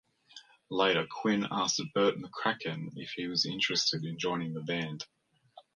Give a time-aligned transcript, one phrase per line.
[0.71, 5.05] Later Quinn asked Bert McCracken if he was interested in joining the band.